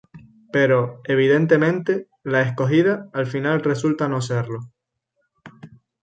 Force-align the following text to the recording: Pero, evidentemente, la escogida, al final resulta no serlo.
Pero, 0.51 1.01
evidentemente, 1.03 2.07
la 2.23 2.41
escogida, 2.41 3.07
al 3.13 3.27
final 3.27 3.61
resulta 3.61 4.07
no 4.07 4.19
serlo. 4.19 4.61